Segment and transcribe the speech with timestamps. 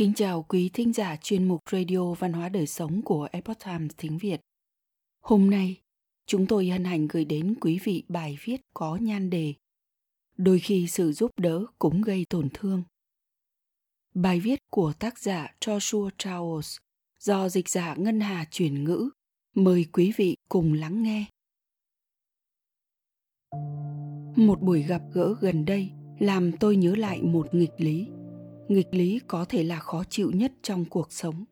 [0.00, 3.90] Kính chào quý thính giả chuyên mục Radio Văn hóa Đời Sống của Epoch Times
[3.96, 4.40] tiếng Việt.
[5.20, 5.80] Hôm nay,
[6.26, 9.54] chúng tôi hân hạnh gửi đến quý vị bài viết có nhan đề
[10.36, 12.82] Đôi khi sự giúp đỡ cũng gây tổn thương.
[14.14, 16.76] Bài viết của tác giả Joshua Charles
[17.18, 19.10] do dịch giả Ngân Hà chuyển ngữ.
[19.54, 21.24] Mời quý vị cùng lắng nghe.
[24.36, 28.06] Một buổi gặp gỡ gần đây làm tôi nhớ lại một nghịch lý
[28.70, 31.44] nghịch lý có thể là khó chịu nhất trong cuộc sống.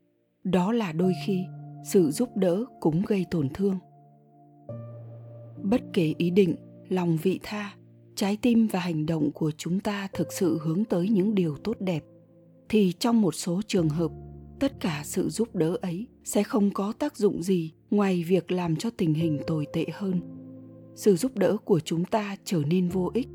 [0.44, 1.44] Đó là đôi khi
[1.84, 3.78] sự giúp đỡ cũng gây tổn thương.
[5.62, 6.56] Bất kể ý định,
[6.88, 7.74] lòng vị tha,
[8.14, 11.76] trái tim và hành động của chúng ta thực sự hướng tới những điều tốt
[11.80, 12.04] đẹp,
[12.68, 14.10] thì trong một số trường hợp,
[14.60, 18.76] tất cả sự giúp đỡ ấy sẽ không có tác dụng gì ngoài việc làm
[18.76, 20.20] cho tình hình tồi tệ hơn.
[20.94, 23.28] Sự giúp đỡ của chúng ta trở nên vô ích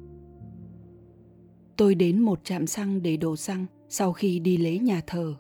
[1.77, 5.35] tôi đến một trạm xăng để đổ xăng sau khi đi lấy nhà thờ.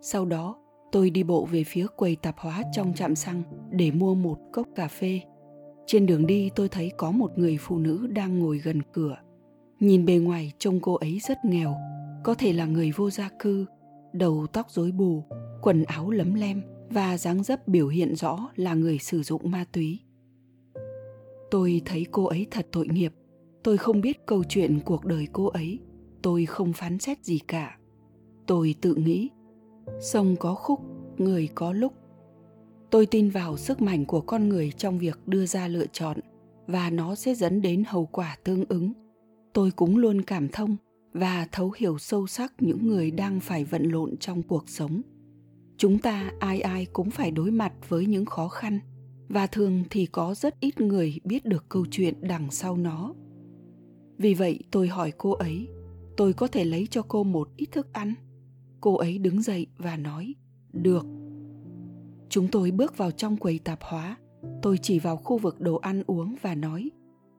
[0.00, 0.56] Sau đó,
[0.92, 4.68] tôi đi bộ về phía quầy tạp hóa trong trạm xăng để mua một cốc
[4.76, 5.20] cà phê.
[5.86, 9.16] Trên đường đi tôi thấy có một người phụ nữ đang ngồi gần cửa.
[9.80, 11.76] Nhìn bề ngoài trông cô ấy rất nghèo,
[12.24, 13.66] có thể là người vô gia cư,
[14.12, 15.24] đầu tóc rối bù,
[15.62, 19.64] quần áo lấm lem và dáng dấp biểu hiện rõ là người sử dụng ma
[19.72, 20.00] túy.
[21.50, 23.12] Tôi thấy cô ấy thật tội nghiệp.
[23.62, 25.78] Tôi không biết câu chuyện cuộc đời cô ấy,
[26.22, 27.78] tôi không phán xét gì cả.
[28.46, 29.30] Tôi tự nghĩ
[30.00, 30.80] sông có khúc
[31.18, 31.92] người có lúc.
[32.90, 36.16] Tôi tin vào sức mạnh của con người trong việc đưa ra lựa chọn
[36.66, 38.92] và nó sẽ dẫn đến hậu quả tương ứng.
[39.52, 40.76] Tôi cũng luôn cảm thông
[41.12, 45.02] và thấu hiểu sâu sắc những người đang phải vận lộn trong cuộc sống.
[45.76, 48.80] Chúng ta ai ai cũng phải đối mặt với những khó khăn
[49.28, 53.14] và thường thì có rất ít người biết được câu chuyện đằng sau nó
[54.20, 55.68] vì vậy tôi hỏi cô ấy,
[56.16, 58.14] tôi có thể lấy cho cô một ít thức ăn?
[58.80, 60.34] Cô ấy đứng dậy và nói,
[60.72, 61.06] được.
[62.28, 64.16] Chúng tôi bước vào trong quầy tạp hóa.
[64.62, 66.90] Tôi chỉ vào khu vực đồ ăn uống và nói,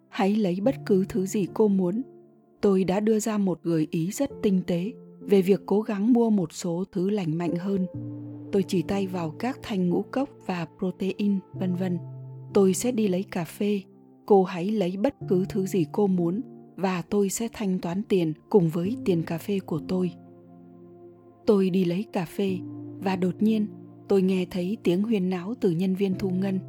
[0.09, 2.01] hãy lấy bất cứ thứ gì cô muốn.
[2.61, 6.29] Tôi đã đưa ra một gợi ý rất tinh tế về việc cố gắng mua
[6.29, 7.87] một số thứ lành mạnh hơn.
[8.51, 11.97] Tôi chỉ tay vào các thanh ngũ cốc và protein, vân vân.
[12.53, 13.81] Tôi sẽ đi lấy cà phê.
[14.25, 16.41] Cô hãy lấy bất cứ thứ gì cô muốn
[16.75, 20.11] và tôi sẽ thanh toán tiền cùng với tiền cà phê của tôi.
[21.45, 22.57] Tôi đi lấy cà phê,
[22.99, 23.67] và đột nhiên,
[24.07, 26.59] tôi nghe thấy tiếng huyên náo từ nhân viên thu ngân.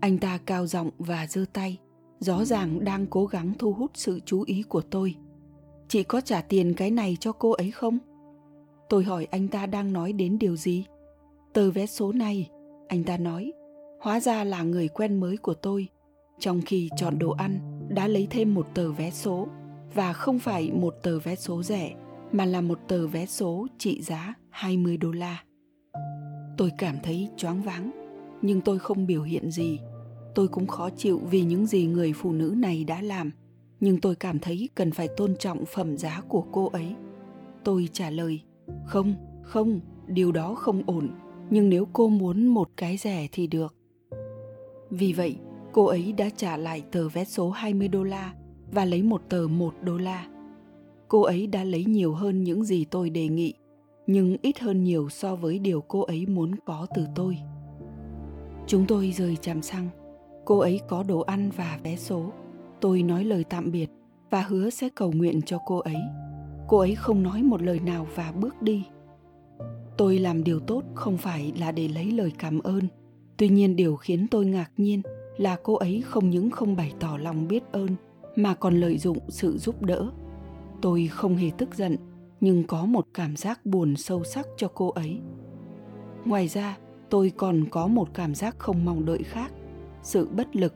[0.00, 1.78] Anh ta cao giọng và giơ tay,
[2.18, 5.14] rõ ràng đang cố gắng thu hút sự chú ý của tôi.
[5.88, 7.98] Chị có trả tiền cái này cho cô ấy không?
[8.88, 10.84] Tôi hỏi anh ta đang nói đến điều gì.
[11.52, 12.50] Tờ vé số này,
[12.88, 13.52] anh ta nói,
[14.00, 15.88] hóa ra là người quen mới của tôi,
[16.38, 19.48] trong khi chọn đồ ăn đã lấy thêm một tờ vé số
[19.94, 21.94] và không phải một tờ vé số rẻ
[22.32, 25.42] mà là một tờ vé số trị giá 20 đô la.
[26.56, 27.90] Tôi cảm thấy choáng váng,
[28.42, 29.78] nhưng tôi không biểu hiện gì.
[30.34, 33.30] Tôi cũng khó chịu vì những gì người phụ nữ này đã làm,
[33.80, 36.94] nhưng tôi cảm thấy cần phải tôn trọng phẩm giá của cô ấy.
[37.64, 38.40] Tôi trả lời,
[38.84, 41.10] không, không, điều đó không ổn,
[41.50, 43.74] nhưng nếu cô muốn một cái rẻ thì được.
[44.90, 45.36] Vì vậy,
[45.72, 48.32] cô ấy đã trả lại tờ vé số 20 đô la
[48.72, 50.26] và lấy một tờ 1 đô la.
[51.08, 53.54] Cô ấy đã lấy nhiều hơn những gì tôi đề nghị,
[54.06, 57.38] nhưng ít hơn nhiều so với điều cô ấy muốn có từ tôi.
[58.66, 59.88] Chúng tôi rời chạm xăng.
[60.44, 62.32] Cô ấy có đồ ăn và vé số.
[62.80, 63.90] Tôi nói lời tạm biệt
[64.30, 65.96] và hứa sẽ cầu nguyện cho cô ấy.
[66.68, 68.84] Cô ấy không nói một lời nào và bước đi.
[69.96, 72.82] Tôi làm điều tốt không phải là để lấy lời cảm ơn.
[73.36, 75.02] Tuy nhiên điều khiến tôi ngạc nhiên
[75.40, 77.88] là cô ấy không những không bày tỏ lòng biết ơn,
[78.36, 80.10] mà còn lợi dụng sự giúp đỡ.
[80.82, 81.96] Tôi không hề tức giận,
[82.40, 85.18] nhưng có một cảm giác buồn sâu sắc cho cô ấy.
[86.24, 86.78] Ngoài ra,
[87.10, 89.52] tôi còn có một cảm giác không mong đợi khác,
[90.02, 90.74] sự bất lực.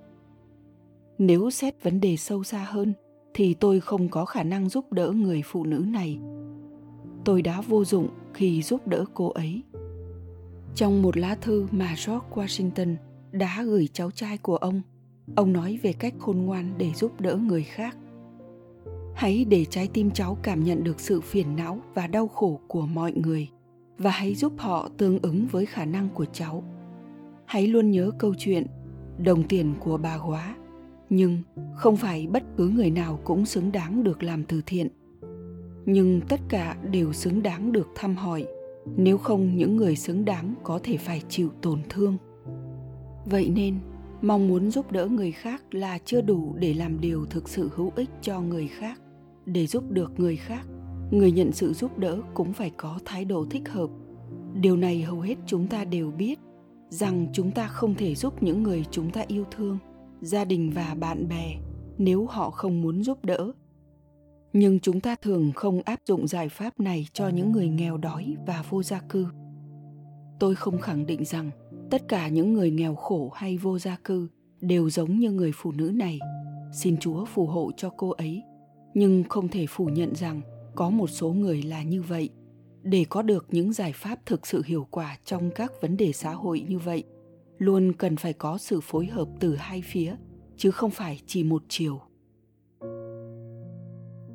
[1.19, 2.93] Nếu xét vấn đề sâu xa hơn,
[3.35, 6.19] thì tôi không có khả năng giúp đỡ người phụ nữ này.
[7.25, 9.63] Tôi đã vô dụng khi giúp đỡ cô ấy.
[10.75, 12.97] Trong một lá thư mà george washington
[13.35, 14.83] đã gửi cháu trai của ông.
[15.37, 17.97] Ông nói về cách khôn ngoan để giúp đỡ người khác.
[19.15, 22.87] Hãy để trái tim cháu cảm nhận được sự phiền não và đau khổ của
[22.87, 23.49] mọi người,
[23.99, 26.65] và hãy giúp họ tương ứng với khả năng của cháu.
[27.45, 28.67] Hãy luôn nhớ câu chuyện,
[29.19, 30.57] đồng tiền của bà hóa
[31.11, 31.43] nhưng
[31.75, 34.89] không phải bất cứ người nào cũng xứng đáng được làm từ thiện.
[35.87, 38.47] Nhưng tất cả đều xứng đáng được thăm hỏi,
[38.97, 42.17] nếu không những người xứng đáng có thể phải chịu tổn thương
[43.25, 43.79] vậy nên,
[44.23, 47.93] mong muốn giúp đỡ người khác là chưa đủ để làm điều thực sự hữu
[47.97, 49.01] ích cho người khác.
[49.47, 50.67] Để giúp được người khác,
[51.11, 53.91] người nhận sự giúp đỡ cũng phải có thái độ thích hợp.
[54.55, 56.39] Điều này hầu hết chúng ta đều biết,
[56.89, 59.79] rằng chúng ta không thể giúp những người chúng ta yêu thương,
[60.21, 61.57] gia đình và bạn bè,
[61.99, 63.53] nếu họ không muốn giúp đỡ.
[64.53, 68.37] Nhưng chúng ta thường không áp dụng giải pháp này cho những người nghèo đói
[68.47, 69.27] và vô gia cư.
[70.39, 71.51] Tôi không khẳng định rằng
[71.95, 74.29] tất cả những người nghèo khổ hay vô gia cư
[74.61, 76.19] đều giống như người phụ nữ này.
[76.73, 78.43] Xin chúa phù hộ cho cô ấy.
[78.95, 80.41] Nhưng không thể phủ nhận rằng
[80.75, 82.31] có một số người là như vậy.
[82.83, 86.33] Để có được những giải pháp thực sự hiệu quả trong các vấn đề xã
[86.33, 87.05] hội như vậy,
[87.59, 90.17] luôn cần phải có sự phối hợp từ hai phía,
[90.57, 92.01] chứ không phải chỉ một chiều.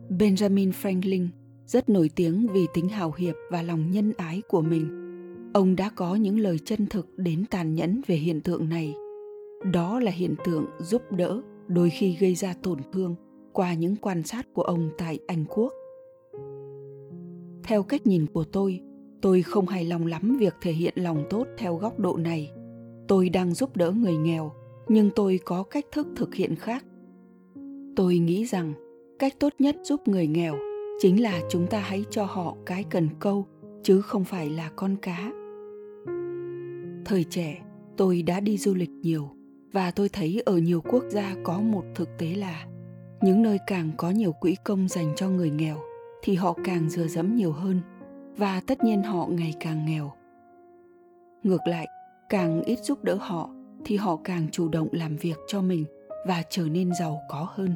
[0.09, 1.27] Benjamin franklin
[1.65, 5.08] rất nổi tiếng vì tính hào hiệp và lòng nhân ái của mình
[5.53, 8.93] ông đã có những lời chân thực đến tàn nhẫn về hiện tượng này.
[9.73, 13.15] Đó là hiện tượng giúp đỡ, đôi khi gây ra tổn thương
[13.53, 15.73] qua những quan sát của ông tại anh quốc.
[17.63, 18.81] Theo cách nhìn của tôi
[19.21, 22.51] tôi không hài lòng lắm việc thể hiện lòng tốt theo góc độ này.
[23.07, 24.51] Tôi đang giúp đỡ người nghèo,
[24.87, 26.85] nhưng tôi có cách thức thực hiện khác.
[27.95, 28.73] Tôi nghĩ rằng,
[29.19, 30.55] cách tốt nhất giúp người nghèo
[31.01, 33.47] chính là chúng ta hãy cho họ cái cần câu
[33.83, 35.31] chứ không phải là con cá.
[37.05, 37.61] Thời trẻ,
[37.97, 39.29] tôi đã đi du lịch nhiều
[39.71, 42.65] và tôi thấy ở nhiều quốc gia có một thực tế là
[43.21, 45.77] những nơi càng có nhiều quỹ công dành cho người nghèo
[46.21, 47.81] thì họ càng dừa dẫm nhiều hơn
[48.37, 50.11] và tất nhiên họ ngày càng nghèo.
[51.43, 51.87] Ngược lại,
[52.29, 53.49] càng ít giúp đỡ họ
[53.85, 55.85] thì họ càng chủ động làm việc cho mình
[56.27, 57.75] và trở nên giàu có hơn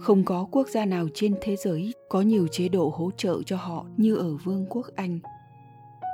[0.00, 3.56] không có quốc gia nào trên thế giới có nhiều chế độ hỗ trợ cho
[3.56, 5.18] họ như ở vương quốc anh.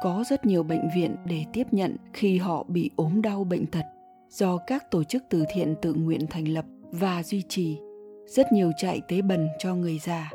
[0.03, 3.85] Có rất nhiều bệnh viện để tiếp nhận khi họ bị ốm đau bệnh tật
[4.31, 7.79] do các tổ chức từ thiện tự nguyện thành lập và duy trì.
[8.27, 10.31] Rất nhiều trại tế bần cho người già,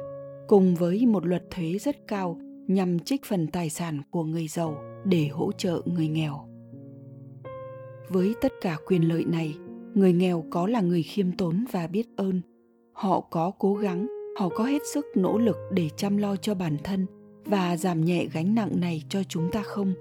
[0.47, 2.37] cùng với một luật thuế rất cao
[2.67, 4.75] nhằm trích phần tài sản của người giàu
[5.05, 6.47] để hỗ trợ người nghèo.
[8.09, 9.55] Với tất cả quyền lợi này,
[9.93, 12.41] người nghèo có là người khiêm tốn và biết ơn
[12.93, 14.07] họ có cố gắng,
[14.39, 17.05] họ có hết sức nỗ lực để chăm lo cho bản thân
[17.45, 19.93] và giảm nhẹ gánh nặng này cho chúng ta không?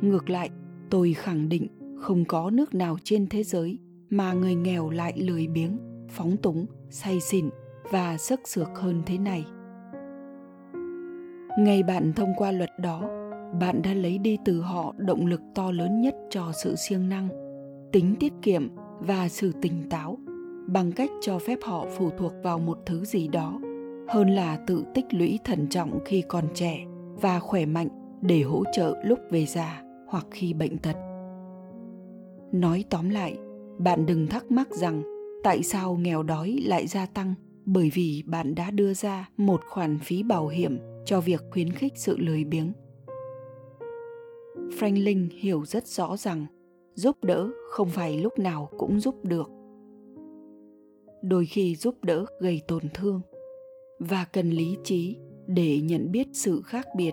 [0.00, 0.50] Ngược lại,
[0.90, 1.68] tôi khẳng định
[2.00, 3.78] không có nước nào trên thế giới
[4.10, 5.78] mà người nghèo lại lười biếng,
[6.08, 7.48] phóng túng, say xỉn
[7.90, 9.44] và sức sược hơn thế này.
[11.58, 13.02] Ngày bạn thông qua luật đó,
[13.60, 17.28] bạn đã lấy đi từ họ động lực to lớn nhất cho sự siêng năng,
[17.92, 18.68] tính tiết kiệm
[19.00, 20.18] và sự tỉnh táo
[20.72, 23.60] bằng cách cho phép họ phụ thuộc vào một thứ gì đó,
[24.08, 26.86] hơn là tự tích lũy thận trọng khi còn trẻ
[27.20, 27.88] và khỏe mạnh
[28.22, 30.96] để hỗ trợ lúc về già hoặc khi bệnh tật.
[32.52, 33.36] Nói tóm lại,
[33.78, 35.02] bạn đừng thắc mắc rằng
[35.42, 37.34] tại sao nghèo đói lại gia tăng
[37.64, 41.92] bởi vì bạn đã đưa ra một khoản phí bảo hiểm cho việc khuyến khích
[41.96, 42.72] sự lười biếng.
[44.56, 46.46] Franklin hiểu rất rõ rằng
[46.94, 49.50] giúp đỡ không phải lúc nào cũng giúp được
[51.22, 53.20] đôi khi giúp đỡ, gây tổn thương
[53.98, 55.16] và cần lý trí
[55.46, 57.12] để nhận biết sự khác biệt.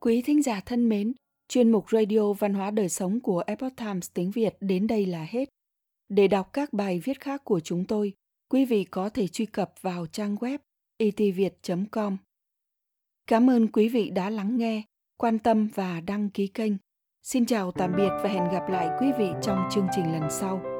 [0.00, 1.12] Quý thính giả thân mến,
[1.48, 5.26] chuyên mục radio văn hóa đời sống của epoch times tiếng việt đến đây là
[5.30, 5.48] hết.
[6.08, 8.12] Để đọc các bài viết khác của chúng tôi,
[8.50, 10.58] quý vị có thể truy cập vào trang web
[10.96, 11.54] e itviet
[11.90, 12.16] com.
[13.26, 14.82] Cảm ơn quý vị đã lắng nghe,
[15.16, 16.72] quan tâm và đăng ký kênh.
[17.22, 20.79] Xin chào tạm biệt và hẹn gặp lại quý vị trong chương trình lần sau